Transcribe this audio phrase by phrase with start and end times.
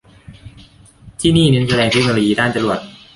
[1.19, 2.79] ที่นี่เน้นแสดงเทคโนโลยีด้านจรวด